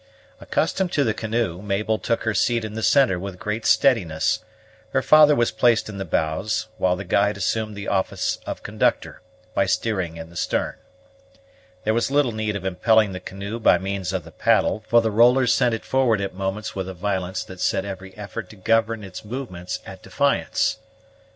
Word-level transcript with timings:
Accustomed 0.39 0.91
to 0.93 1.03
the 1.03 1.13
canoe, 1.13 1.61
Mabel 1.61 1.99
took 1.99 2.23
her 2.23 2.33
seat 2.33 2.65
in 2.65 2.73
the 2.73 2.81
centre 2.81 3.19
with 3.19 3.37
great 3.37 3.67
steadiness, 3.67 4.39
her 4.93 5.03
father 5.03 5.35
was 5.35 5.51
placed 5.51 5.89
in 5.89 5.99
the 5.99 6.05
bows, 6.05 6.69
while 6.79 6.95
the 6.95 7.03
guide 7.05 7.37
assumed 7.37 7.75
the 7.77 7.87
office 7.87 8.39
of 8.47 8.63
conductor, 8.63 9.21
by 9.53 9.67
steering 9.67 10.17
in 10.17 10.31
the 10.31 10.35
stern. 10.35 10.75
There 11.83 11.93
was 11.93 12.09
little 12.09 12.31
need 12.31 12.55
of 12.55 12.65
impelling 12.65 13.11
the 13.11 13.19
canoe 13.19 13.59
by 13.59 13.77
means 13.77 14.11
of 14.11 14.23
the 14.23 14.31
paddle, 14.31 14.83
for 14.87 15.01
the 15.03 15.11
rollers 15.11 15.53
sent 15.53 15.75
it 15.75 15.85
forward 15.85 16.19
at 16.19 16.33
moments 16.33 16.75
with 16.75 16.89
a 16.89 16.95
violence 16.95 17.43
that 17.43 17.59
set 17.61 17.85
every 17.85 18.17
effort 18.17 18.49
to 18.49 18.55
govern 18.55 19.03
its 19.03 19.23
movements 19.23 19.81
at 19.85 20.01
defiance. 20.01 20.77